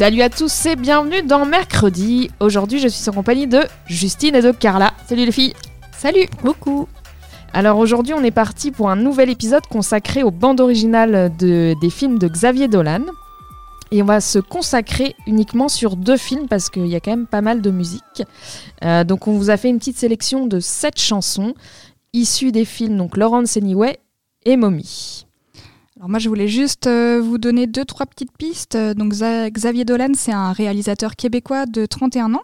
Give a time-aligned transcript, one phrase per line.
[0.00, 2.30] Salut à tous et bienvenue dans Mercredi.
[2.40, 4.94] Aujourd'hui, je suis en compagnie de Justine et de Carla.
[5.06, 5.52] Salut les filles.
[5.92, 6.26] Salut.
[6.40, 6.88] Coucou.
[7.52, 11.90] Alors aujourd'hui, on est parti pour un nouvel épisode consacré aux bandes originales de, des
[11.90, 13.02] films de Xavier Dolan.
[13.90, 17.26] Et on va se consacrer uniquement sur deux films parce qu'il y a quand même
[17.26, 18.22] pas mal de musique.
[18.82, 21.52] Euh, donc on vous a fait une petite sélection de sept chansons
[22.14, 23.98] issues des films donc Lawrence Anyway
[24.46, 25.26] et Mommy.
[26.00, 28.74] Alors moi, je voulais juste euh, vous donner deux, trois petites pistes.
[28.96, 32.42] Donc Za- Xavier Dolan, c'est un réalisateur québécois de 31 ans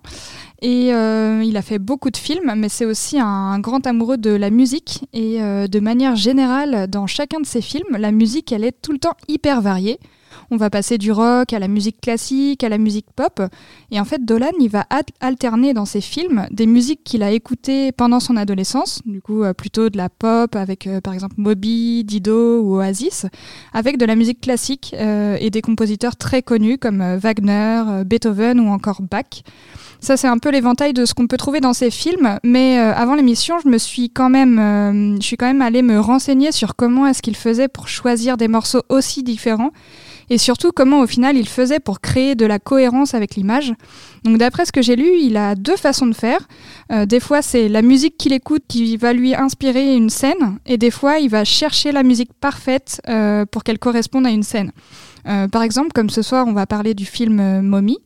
[0.61, 4.29] et euh, il a fait beaucoup de films, mais c'est aussi un grand amoureux de
[4.31, 8.63] la musique et euh, de manière générale, dans chacun de ses films, la musique, elle
[8.65, 9.99] est tout le temps hyper variée.
[10.51, 13.43] On va passer du rock à la musique classique, à la musique pop.
[13.91, 17.31] Et en fait, Dolan, il va al- alterner dans ses films des musiques qu'il a
[17.33, 21.35] écoutées pendant son adolescence, du coup euh, plutôt de la pop avec euh, par exemple
[21.39, 23.27] Moby, Dido ou Oasis,
[23.73, 28.69] avec de la musique classique euh, et des compositeurs très connus comme Wagner, Beethoven ou
[28.69, 29.43] encore Bach.
[29.99, 32.39] Ça, c'est un peu l'éventail de ce qu'on peut trouver dans ces films.
[32.45, 35.99] Mais avant l'émission, je me suis quand même, euh, je suis quand même allée me
[35.99, 39.71] renseigner sur comment est-ce qu'il faisait pour choisir des morceaux aussi différents
[40.31, 43.73] et surtout comment au final il faisait pour créer de la cohérence avec l'image.
[44.25, 46.41] Donc d'après ce que j'ai lu, il a deux façons de faire.
[46.93, 50.79] Euh, des fois c'est la musique qu'il écoute qui va lui inspirer une scène, et
[50.79, 54.73] des fois il va chercher la musique parfaite euh, pour qu'elle corresponde à une scène.
[55.29, 57.99] Euh, par exemple, comme ce soir on va parler du film Mommy.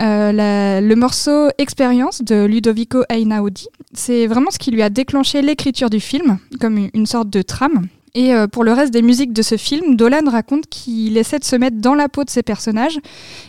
[0.00, 6.00] Le morceau Expérience de Ludovico Einaudi, c'est vraiment ce qui lui a déclenché l'écriture du
[6.00, 7.88] film, comme une sorte de trame.
[8.14, 11.44] Et euh, pour le reste des musiques de ce film, Dolan raconte qu'il essaie de
[11.44, 12.98] se mettre dans la peau de ses personnages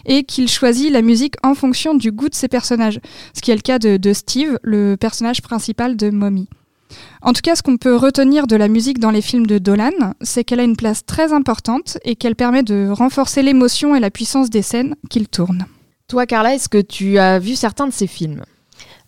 [0.06, 3.00] et qu'il choisit la musique en fonction du goût de ses personnages,
[3.34, 6.48] ce qui est le cas de, de Steve, le personnage principal de Mommy.
[7.22, 10.14] En tout cas, ce qu'on peut retenir de la musique dans les films de Dolan,
[10.22, 14.10] c'est qu'elle a une place très importante et qu'elle permet de renforcer l'émotion et la
[14.10, 15.66] puissance des scènes qu'il tourne.
[16.08, 18.44] Toi Carla, est-ce que tu as vu certains de ces films?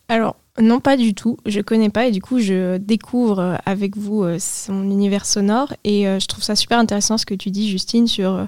[0.07, 1.37] Alors, non, pas du tout.
[1.45, 5.73] Je connais pas et du coup, je découvre euh, avec vous euh, son univers sonore
[5.83, 8.47] et euh, je trouve ça super intéressant ce que tu dis, Justine, sur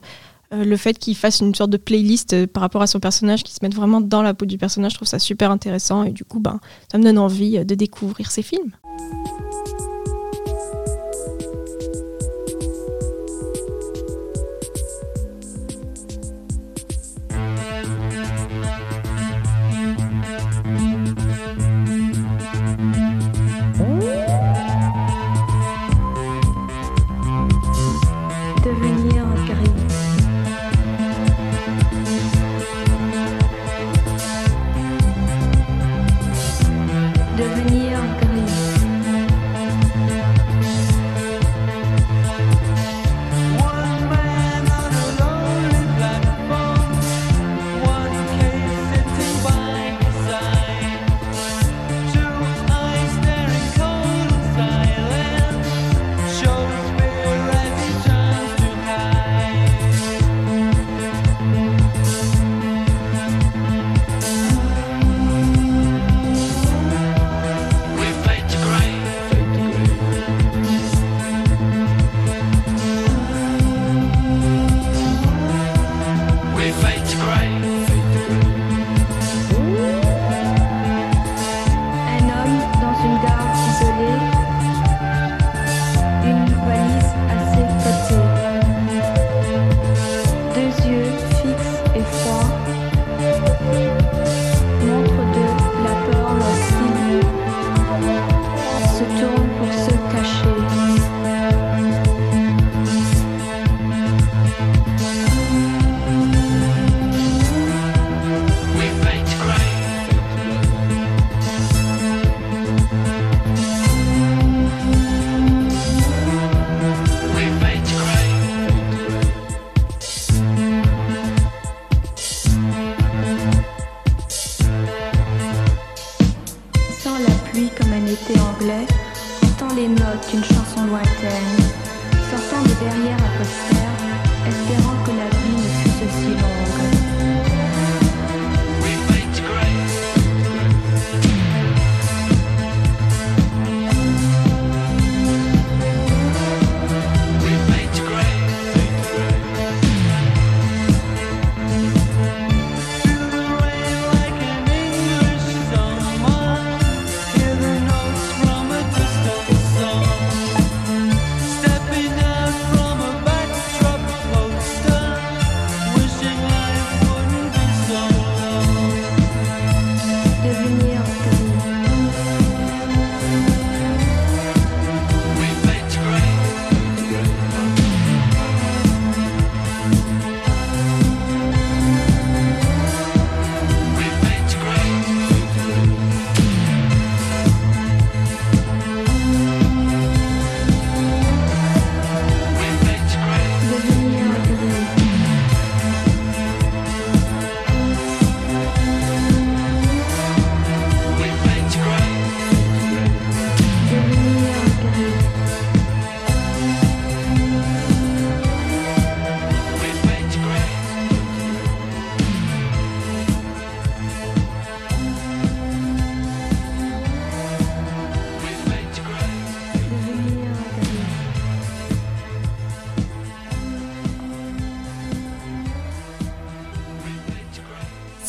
[0.51, 3.59] le fait qu'il fasse une sorte de playlist par rapport à son personnage, qu'il se
[3.63, 4.91] mette vraiment dans la peau du personnage.
[4.91, 6.59] Je trouve ça super intéressant et du coup, ben,
[6.91, 8.71] ça me donne envie de découvrir ces films.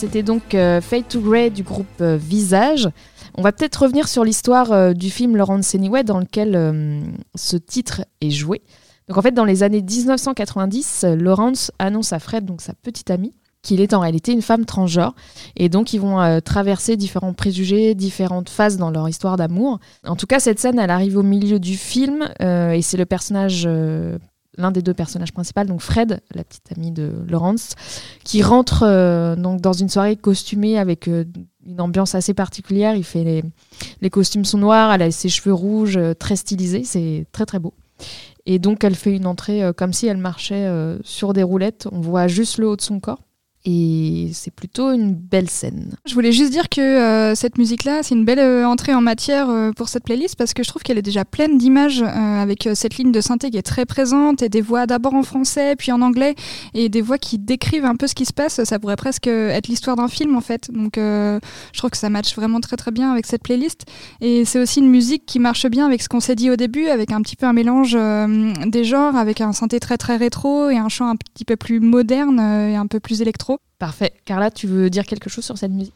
[0.05, 2.91] C'était donc euh, Fade to Grey du groupe euh, Visage.
[3.39, 7.01] On va peut-être revenir sur l'histoire euh, du film Laurence Anyway dans lequel euh,
[7.35, 8.61] ce titre est joué.
[9.09, 13.11] Donc en fait, dans les années 1990, euh, Laurence annonce à Fred, donc sa petite
[13.11, 15.15] amie, qu'il est en réalité une femme transgenre.
[15.57, 19.81] Et donc ils vont traverser différents préjugés, différentes phases dans leur histoire d'amour.
[20.07, 23.67] En tout cas, cette scène, elle arrive au milieu du film et c'est le personnage...
[24.57, 27.75] L'un des deux personnages principaux, donc Fred, la petite amie de Laurence,
[28.23, 31.25] qui rentre euh, donc dans une soirée costumée avec euh,
[31.67, 32.95] une ambiance assez particulière.
[32.95, 33.45] Il fait les,
[34.01, 37.59] les costumes sont noirs, elle a ses cheveux rouges, euh, très stylisés, c'est très très
[37.59, 37.75] beau.
[38.47, 40.69] Et donc elle fait une entrée comme si elle marchait
[41.03, 41.89] sur des roulettes.
[41.93, 43.24] On voit juste le haut de son corps.
[43.67, 45.97] Et c'est plutôt une belle scène.
[46.05, 49.49] Je voulais juste dire que euh, cette musique-là, c'est une belle euh, entrée en matière
[49.49, 52.99] euh, pour cette playlist parce que je trouve qu'elle est déjà pleine d'images avec cette
[52.99, 56.03] ligne de synthé qui est très présente et des voix d'abord en français puis en
[56.03, 56.35] anglais
[56.75, 58.63] et des voix qui décrivent un peu ce qui se passe.
[58.65, 60.71] Ça pourrait presque être l'histoire d'un film en fait.
[60.71, 61.41] Donc je
[61.75, 63.87] trouve que ça matche vraiment très très bien avec cette playlist.
[64.21, 66.89] Et c'est aussi une musique qui marche bien avec ce qu'on s'est dit au début,
[66.89, 67.97] avec un petit peu un mélange
[68.67, 71.81] des genres, avec un synthé très très rétro et un chant un petit peu plus
[71.81, 73.54] moderne et un peu plus électro.
[73.79, 74.13] Parfait.
[74.25, 75.95] Carla, tu veux dire quelque chose sur cette musique?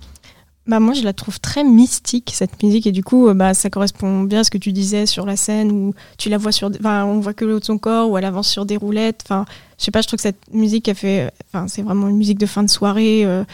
[0.67, 3.71] Bah moi je la trouve très mystique cette musique et du coup euh, bah ça
[3.71, 6.71] correspond bien à ce que tu disais sur la scène où tu la vois sur
[6.79, 9.23] enfin on voit que le haut de son corps où elle avance sur des roulettes
[9.25, 9.47] enfin
[9.79, 12.37] je sais pas je trouve que cette musique a fait enfin c'est vraiment une musique
[12.37, 13.45] de fin de soirée euh,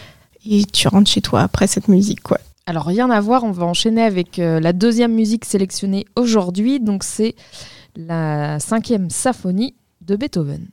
[0.44, 2.40] et tu rentres chez toi après cette musique quoi.
[2.66, 6.80] Alors rien à voir, on va enchaîner avec euh, la deuxième musique sélectionnée aujourd'hui.
[6.80, 7.34] Donc c'est
[7.94, 10.68] la cinquième symphonie de Beethoven.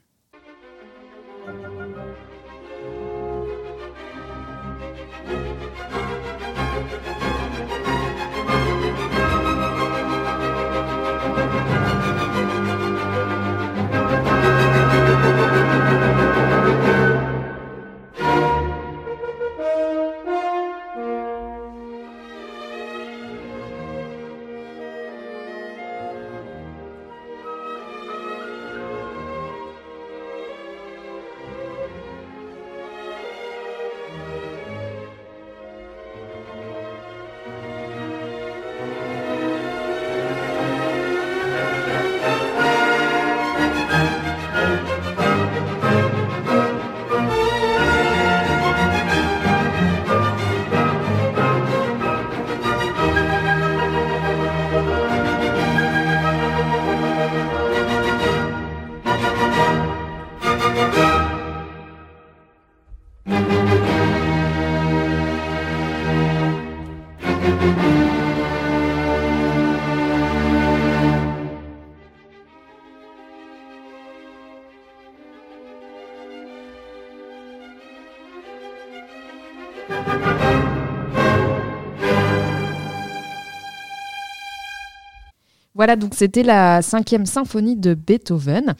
[85.82, 88.76] Voilà, donc c'était la cinquième symphonie de Beethoven.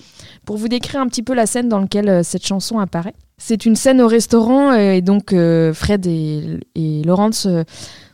[0.47, 3.67] Pour vous décrire un petit peu la scène dans laquelle euh, cette chanson apparaît, c'est
[3.67, 7.49] une scène au restaurant euh, et donc euh, Fred et, Laurence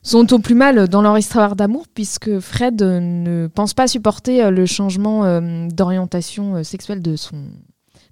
[0.02, 4.64] sont au plus mal dans leur histoire d'amour puisque Fred ne pense pas supporter le
[4.64, 7.45] changement d'orientation sexuelle de son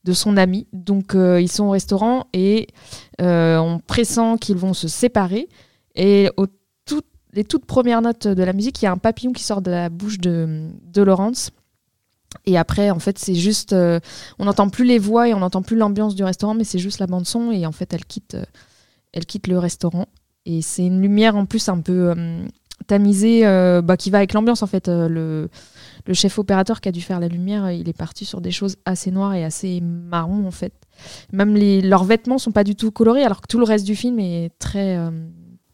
[0.04, 0.66] de son ami.
[0.74, 2.66] Donc ils sont au restaurant et
[3.18, 5.48] on pressent qu'ils vont se séparer.
[5.94, 6.46] Et au
[7.36, 9.70] les toutes premières notes de la musique, il y a un papillon qui sort de
[9.70, 11.50] la bouche de, Laurence.
[12.46, 13.72] Et après, en fait, c'est juste.
[13.72, 14.00] euh,
[14.38, 16.98] on n'entend plus les voix et on n'entend plus l'ambiance du restaurant, mais c'est juste
[16.98, 17.52] la bande-son.
[17.52, 18.44] Et en fait, elle quitte, euh,
[19.12, 20.06] elle quitte le restaurant.
[20.46, 22.44] Et c'est une lumière en plus un peu euh,
[22.86, 23.42] tamisée
[23.82, 24.88] bah, qui va avec l'ambiance, en fait.
[24.88, 25.48] Le,
[26.12, 29.10] chef opérateur qui a dû faire la lumière, il est parti sur des choses assez
[29.10, 30.72] noires et assez marron, en fait.
[31.32, 33.96] Même les, leurs vêtements sont pas du tout colorés, alors que tout le reste du
[33.96, 34.96] film est très,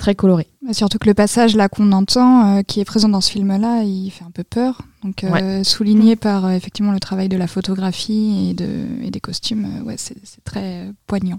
[0.03, 0.49] très coloré.
[0.73, 4.11] Surtout que le passage là qu'on entend, euh, qui est présent dans ce film-là, il
[4.11, 4.83] fait un peu peur.
[5.05, 8.67] Donc euh, souligné par euh, effectivement le travail de la photographie et, de,
[9.05, 11.39] et des costumes, ouais, c'est très poignant.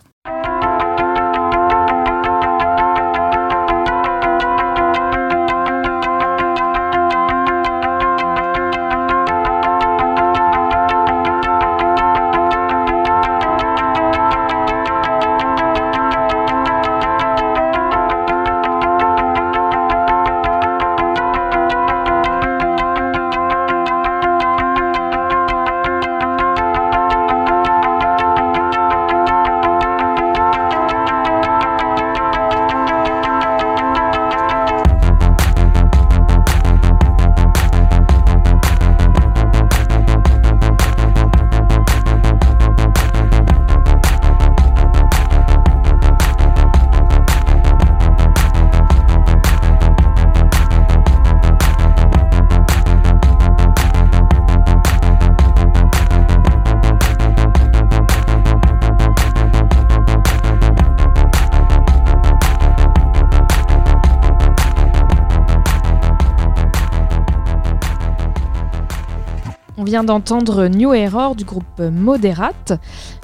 [69.84, 72.80] On vient d'entendre New Error du groupe Moderate.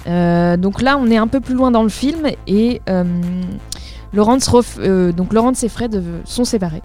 [0.07, 3.05] Euh, donc là, on est un peu plus loin dans le film et euh,
[4.11, 6.81] Laurence, euh, donc Laurence et Fred sont séparés.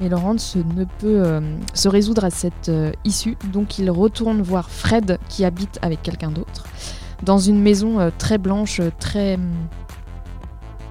[0.00, 1.42] Mais Laurence ne peut
[1.74, 2.72] se résoudre à cette
[3.04, 6.64] issue, donc il retourne voir Fred qui habite avec quelqu'un d'autre
[7.22, 9.38] dans une maison très blanche, très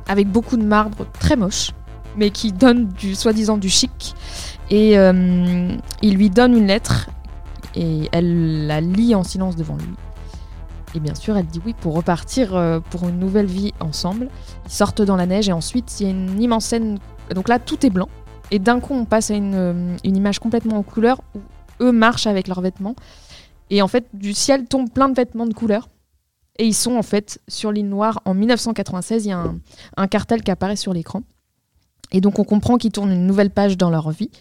[0.08, 1.72] avec beaucoup de marbre, très moche,
[2.16, 4.14] mais qui donne du soi-disant du chic.
[4.70, 7.10] Et il lui donne une lettre
[7.80, 9.88] et elle la lit en silence devant lui.
[10.96, 14.30] Et bien sûr, elle dit oui pour repartir euh, pour une nouvelle vie ensemble.
[14.66, 17.00] Ils sortent dans la neige et ensuite il y a une immense scène.
[17.34, 18.10] Donc là, tout est blanc.
[18.52, 21.40] Et d'un coup, on passe à une, euh, une image complètement en couleur où
[21.82, 22.96] eux marchent avec leurs vêtements.
[23.70, 25.88] Et en fait, du ciel tombent plein de vêtements de couleur.
[26.58, 28.20] Et ils sont en fait sur l'île noire.
[28.26, 29.44] En 1996, il y a
[29.96, 31.22] un cartel qui apparaît sur l'écran.
[32.12, 34.32] Et donc on comprend qu'ils tournent une nouvelle page dans leur vie.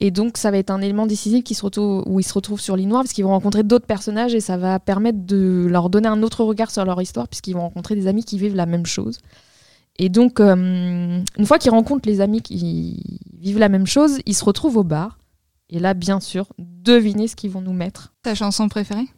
[0.00, 2.60] Et donc ça va être un élément décisif qui se retrouve, où ils se retrouvent
[2.60, 5.88] sur l'île noire parce qu'ils vont rencontrer d'autres personnages et ça va permettre de leur
[5.88, 8.66] donner un autre regard sur leur histoire puisqu'ils vont rencontrer des amis qui vivent la
[8.66, 9.18] même chose.
[9.98, 14.34] Et donc euh, une fois qu'ils rencontrent les amis qui vivent la même chose, ils
[14.34, 15.18] se retrouvent au bar.
[15.68, 18.14] Et là, bien sûr, devinez ce qu'ils vont nous mettre.
[18.22, 19.08] Ta chanson préférée?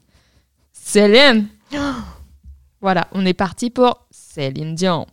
[0.72, 1.46] Céline
[2.80, 5.06] Voilà, on est parti pour Céline Dion.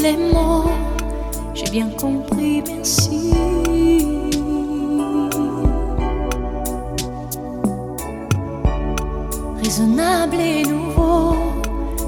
[0.00, 0.70] Les mots,
[1.54, 3.32] j'ai bien compris, merci.
[9.62, 11.36] Raisonnable et nouveau,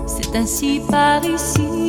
[0.06, 1.79] c'est ainsi par ici.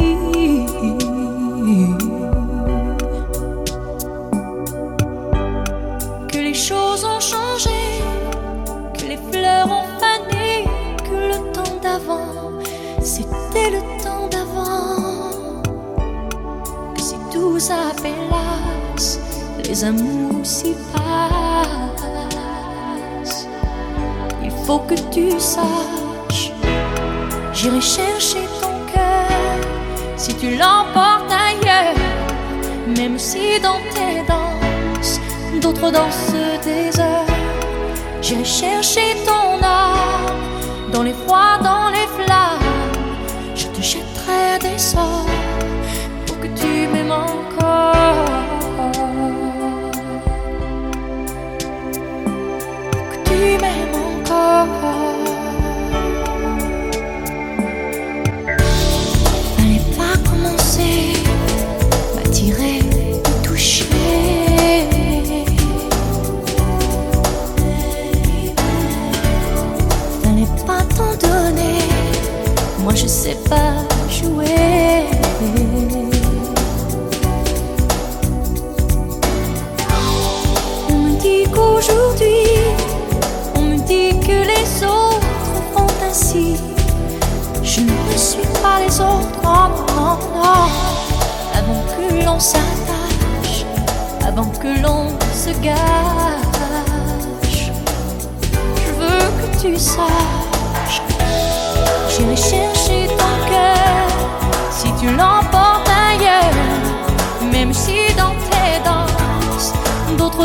[19.68, 22.18] Les amours s'y passent.
[24.44, 26.52] Il faut que tu saches,
[27.54, 29.60] j'irai chercher ton cœur
[30.16, 31.96] si tu l'emportes ailleurs,
[32.98, 35.20] même si dans tes danses,
[35.62, 37.26] d'autres dansent des heures.
[38.22, 42.01] J'irai chercher ton âme dans les froids, dans les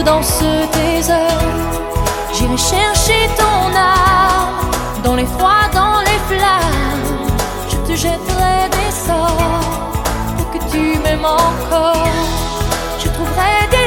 [0.03, 1.57] dansent tes heures.
[2.33, 7.31] J'irai chercher ton âme dans les froids, dans les flammes.
[7.71, 9.61] Je te jetterai des sorts
[10.37, 12.09] pour que tu m'aimes encore.
[12.99, 13.86] Je trouverai des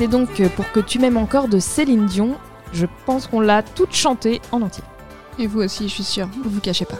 [0.00, 2.38] C'était donc pour que tu m'aimes encore de Céline Dion.
[2.72, 4.82] Je pense qu'on l'a toute chantée en entier.
[5.38, 6.96] Et vous aussi, je suis sûre, vous vous cachez pas.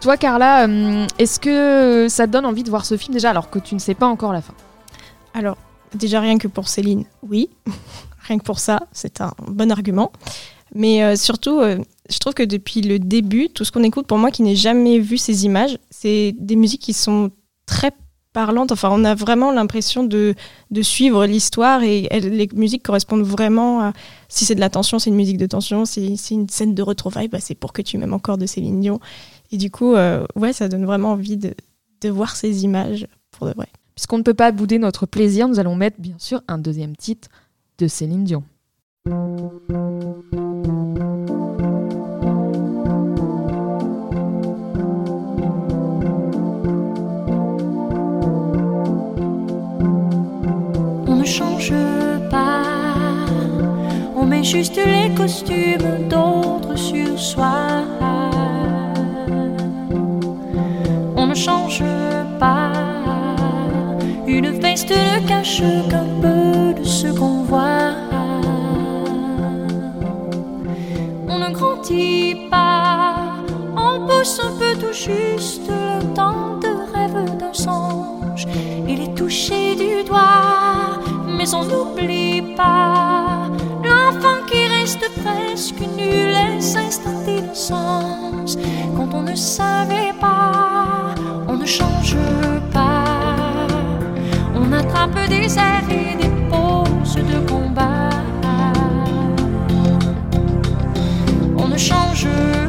[0.00, 3.50] Toi, Carla, hum, est-ce que ça te donne envie de voir ce film déjà alors
[3.50, 4.54] que tu ne sais pas encore la fin?
[5.34, 5.58] Alors,
[5.94, 7.50] déjà rien que pour Céline, oui.
[8.26, 10.10] rien que pour ça, c'est un bon argument.
[10.74, 11.76] Mais euh, surtout, euh,
[12.08, 15.00] je trouve que depuis le début, tout ce qu'on écoute, pour moi qui n'ai jamais
[15.00, 17.30] vu ces images, c'est des musiques qui sont
[17.66, 17.90] très
[18.36, 18.70] parlantes.
[18.70, 20.34] Enfin, on a vraiment l'impression de,
[20.70, 23.92] de suivre l'histoire et les musiques correspondent vraiment à.
[24.28, 25.86] Si c'est de la tension, c'est une musique de tension.
[25.86, 28.78] Si c'est une scène de retrouvailles, bah, c'est pour que tu m'aimes encore de Céline
[28.78, 29.00] Dion.
[29.52, 31.54] Et du coup, euh, ouais, ça donne vraiment envie de,
[32.02, 33.68] de voir ces images pour de vrai.
[33.94, 37.28] Puisqu'on ne peut pas bouder notre plaisir, nous allons mettre bien sûr un deuxième titre
[37.78, 38.44] de Céline Dion.
[51.38, 51.72] Change
[52.30, 52.62] pas,
[54.16, 57.56] on met juste les costumes d'autres sur soi.
[61.14, 61.84] On ne change
[62.40, 62.72] pas,
[64.26, 67.92] une veste ne cache qu'un peu de ce qu'on voit.
[71.28, 73.14] On ne grandit pas,
[73.76, 78.46] on pousse un peu tout juste le temps de rêve d'un songe.
[78.88, 80.65] Il est touché du doigt,
[81.54, 83.48] on n'oublie pas
[83.84, 88.56] l'enfant qui reste presque nu, les instants d'innocence.
[88.96, 91.14] Quand on ne savait pas,
[91.46, 92.16] on ne change
[92.72, 93.04] pas.
[94.54, 98.10] On attrape des airs et des poses de combat.
[101.56, 102.65] On ne change pas.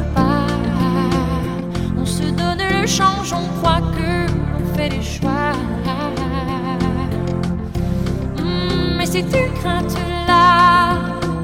[9.18, 10.94] Hmm, Mais ces deux craintes-là,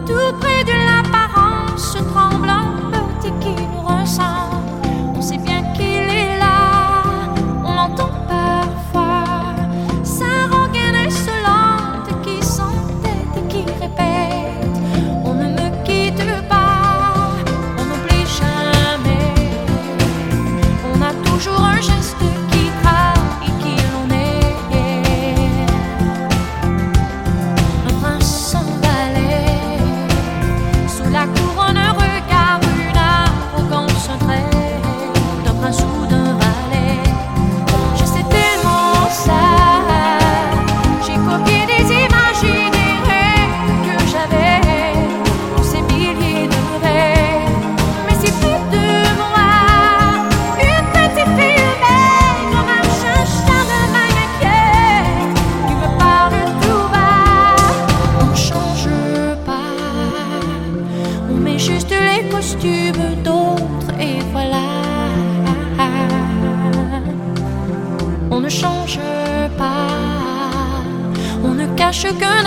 [0.07, 1.04] tout près de l'apparence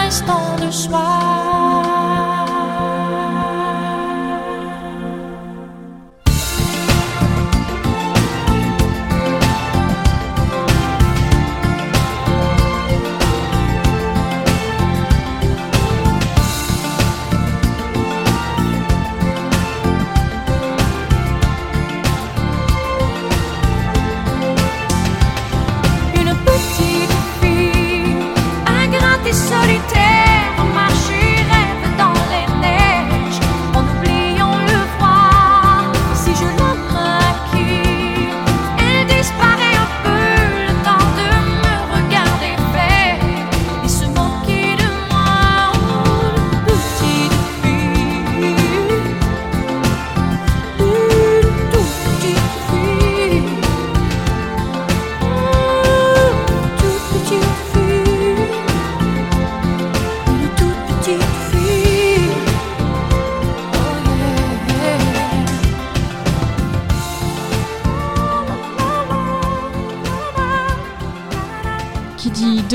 [0.07, 1.16] cache qu'un instant de soi.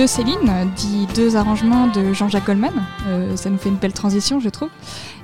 [0.07, 2.73] Céline, dit deux arrangements de Jean-Jacques Goldman.
[3.07, 4.71] Euh, ça nous fait une belle transition, je trouve.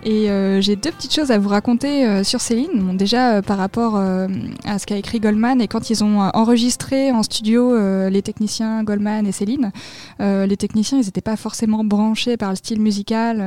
[0.04, 2.96] Et euh, j'ai deux petites choses à vous raconter euh, sur Céline.
[2.96, 7.22] Déjà, euh, par rapport à ce qu'a écrit Goldman, et quand ils ont enregistré en
[7.22, 7.76] studio
[8.08, 9.72] les techniciens Goldman et Céline,
[10.20, 13.40] les techniciens, ils n'étaient pas forcément branchés par le style musical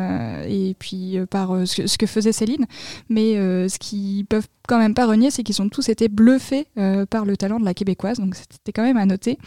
[0.48, 2.66] et puis par ce, que, faisait Céline.
[3.10, 6.68] Mais ce qu'ils peuvent quand même pas renier, c'est qu'ils ont tous été bluffés
[7.10, 8.20] par le talent de la québécoise.
[8.20, 9.38] Donc c'était quand même à noter.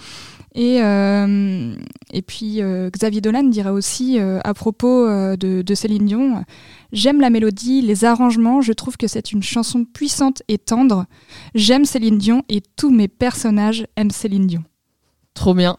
[0.54, 2.60] Et, et puis
[2.92, 6.44] Xavier Dolan dira aussi à propos de Céline Dion,
[6.94, 11.04] j'aime la mélodie, les arrangements, je trouve que c'est une chanson puissante et tendre.
[11.54, 14.64] J'aime Céline Dion et tous mes personnages aiment Céline Dion.
[15.34, 15.76] Trop bien.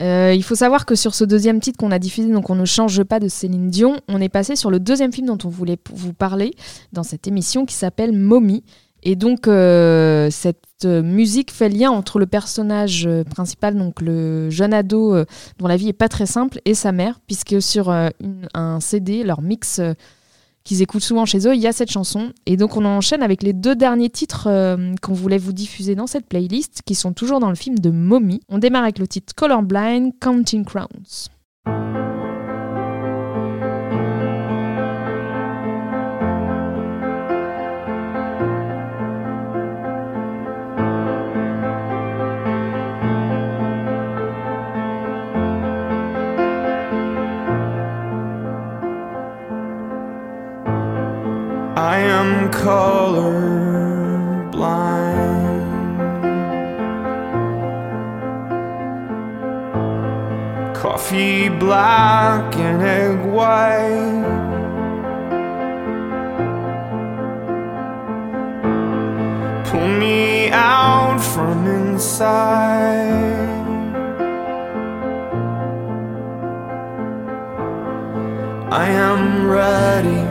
[0.00, 2.66] Euh, il faut savoir que sur ce deuxième titre qu'on a diffusé, donc on ne
[2.66, 5.78] change pas de Céline Dion, on est passé sur le deuxième film dont on voulait
[5.92, 6.52] vous parler
[6.92, 8.62] dans cette émission qui s'appelle Mommy.
[9.02, 14.74] Et donc euh, cette euh, musique fait lien entre le personnage principal, donc le jeune
[14.74, 15.16] ado
[15.58, 19.40] dont la vie est pas très simple, et sa mère, puisque sur un CD, leur
[19.40, 19.80] mix
[20.64, 22.32] qu'ils écoutent souvent chez eux, il y a cette chanson.
[22.46, 26.06] Et donc on enchaîne avec les deux derniers titres euh, qu'on voulait vous diffuser dans
[26.06, 28.40] cette playlist, qui sont toujours dans le film de Mommy.
[28.48, 31.30] On démarre avec le titre Colorblind, Counting Crowns.
[61.70, 64.26] Black and egg white.
[69.66, 73.06] Pull me out from inside.
[78.72, 80.22] I am ready.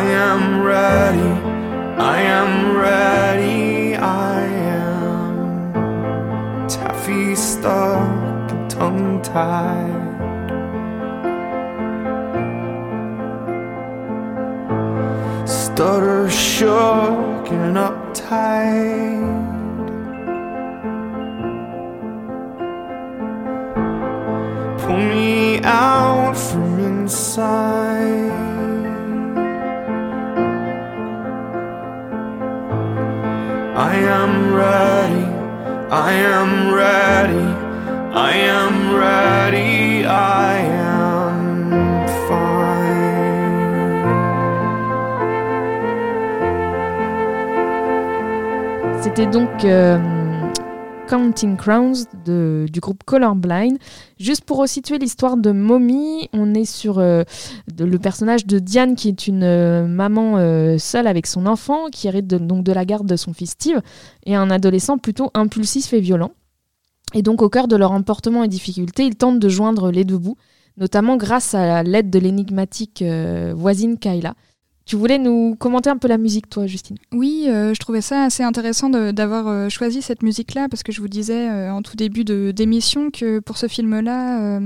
[0.00, 1.32] I am ready.
[2.14, 3.96] I am ready.
[3.96, 4.42] I
[4.76, 10.37] am taffy stuck and tongue tied.
[15.78, 19.22] Stutter shook and uptight.
[24.80, 28.32] Pull me out from inside.
[33.76, 35.26] I am ready,
[35.92, 37.46] I am ready,
[38.18, 40.67] I am ready, I
[49.18, 49.98] C'était donc euh,
[51.08, 53.76] Counting Crowns du groupe Colorblind.
[54.16, 57.24] Juste pour resituer l'histoire de Mommy, on est sur euh,
[57.80, 60.36] le personnage de Diane qui est une euh, maman
[60.78, 63.80] seule avec son enfant qui hérite de- donc de la garde de son fils Steve
[64.24, 66.30] et un adolescent plutôt impulsif et violent.
[67.12, 70.18] Et donc au cœur de leur emportement et difficultés, ils tentent de joindre les deux
[70.18, 70.36] bouts,
[70.76, 73.02] notamment grâce à l'aide de l'énigmatique
[73.52, 74.34] voisine Kayla.
[74.88, 76.96] Tu voulais nous commenter un peu la musique, toi, Justine?
[77.12, 81.02] Oui, euh, je trouvais ça assez intéressant d'avoir euh, choisi cette musique-là parce que je
[81.02, 84.60] vous disais euh, en tout début d'émission que pour ce film-là,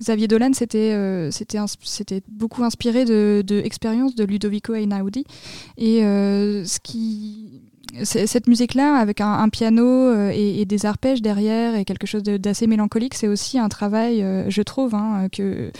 [0.00, 5.24] Xavier Dolan s'était s'était beaucoup inspiré de, de expériences de Ludovico Einaudi.
[5.76, 7.62] Et ce qui
[8.02, 13.14] cette musique-là, avec un, piano et, et des arpèges derrière et quelque chose d'assez mélancolique,
[13.14, 15.70] c'est aussi un travail, je trouve, hein, que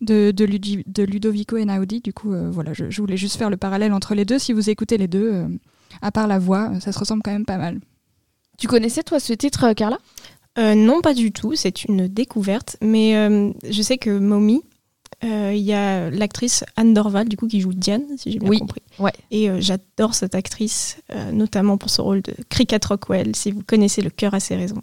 [0.00, 2.00] de, de, Ludi- de Ludovico Einaudi.
[2.00, 4.38] Du coup, euh, voilà, je, je voulais juste faire le parallèle entre les deux.
[4.38, 5.48] Si vous écoutez les deux, euh,
[6.02, 7.80] à part la voix, ça se ressemble quand même pas mal.
[8.58, 9.98] Tu connaissais, toi, ce titre, euh, Carla?
[10.58, 11.54] Euh, non, pas du tout.
[11.54, 12.76] C'est une découverte.
[12.82, 14.62] Mais euh, je sais que Mommy,
[15.24, 18.48] euh, il y a l'actrice Anne Dorval, du coup, qui joue Diane, si j'ai bien
[18.48, 18.82] Oui, compris.
[18.98, 19.12] ouais.
[19.30, 23.62] Et euh, j'adore cette actrice, euh, notamment pour ce rôle de Cricket Rockwell, si vous
[23.66, 24.82] connaissez Le cœur a ses raisons.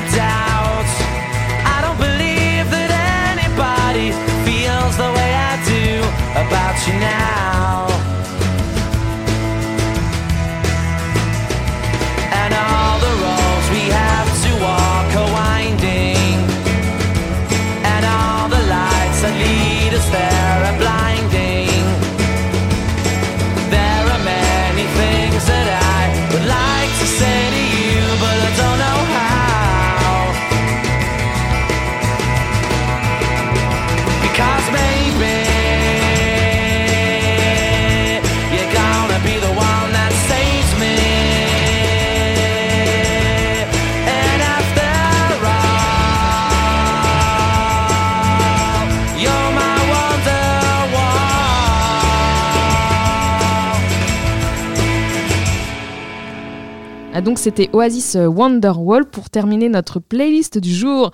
[57.21, 61.11] donc c'était Oasis euh, Wonderwall pour terminer notre playlist du jour.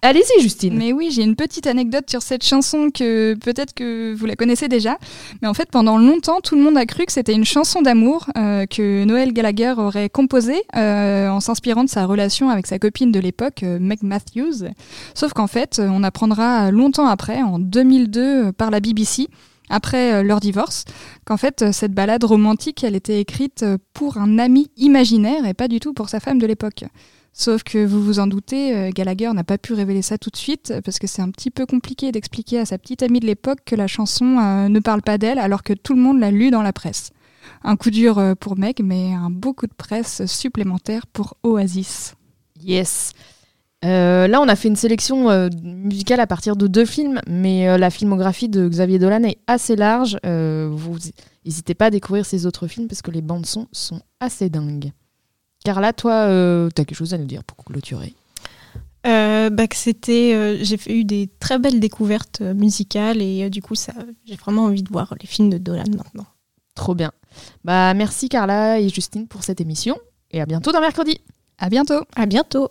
[0.00, 0.76] Allez-y, Justine.
[0.76, 4.68] Mais oui, j'ai une petite anecdote sur cette chanson que peut-être que vous la connaissez
[4.68, 4.96] déjà.
[5.42, 8.26] Mais en fait, pendant longtemps, tout le monde a cru que c'était une chanson d'amour
[8.36, 13.10] euh, que Noël Gallagher aurait composée euh, en s'inspirant de sa relation avec sa copine
[13.10, 14.68] de l'époque, Meg Matthews.
[15.14, 19.26] Sauf qu'en fait, on apprendra longtemps après, en 2002, par la BBC,
[19.70, 20.84] après euh, leur divorce,
[21.24, 25.54] qu'en fait, euh, cette balade romantique, elle était écrite euh, pour un ami imaginaire et
[25.54, 26.84] pas du tout pour sa femme de l'époque.
[27.32, 30.74] Sauf que vous vous en doutez, Gallagher n'a pas pu révéler ça tout de suite
[30.84, 33.76] parce que c'est un petit peu compliqué d'expliquer à sa petite amie de l'époque que
[33.76, 36.72] la chanson ne parle pas d'elle alors que tout le monde l'a lu dans la
[36.72, 37.10] presse.
[37.62, 42.14] Un coup dur pour Meg, mais un beau coup de presse supplémentaire pour Oasis.
[42.60, 43.12] Yes.
[43.84, 47.68] Euh, là, on a fait une sélection euh, musicale à partir de deux films, mais
[47.68, 50.18] euh, la filmographie de Xavier Dolan est assez large.
[50.26, 50.96] Euh, vous
[51.44, 54.92] n'hésitez pas à découvrir ses autres films parce que les bandes son sont assez dingues.
[55.64, 58.14] Carla, toi, euh, tu as quelque chose à nous dire pour clôturer?
[59.06, 63.62] Euh, bah, c'était, euh, j'ai eu des très belles découvertes euh, musicales et euh, du
[63.62, 63.92] coup, ça,
[64.24, 66.26] j'ai vraiment envie de voir les films de Dolan maintenant.
[66.74, 67.12] Trop bien.
[67.64, 69.96] Bah, merci Carla et Justine pour cette émission
[70.30, 71.20] et à bientôt dans mercredi.
[71.58, 72.02] À bientôt.
[72.16, 72.70] À bientôt.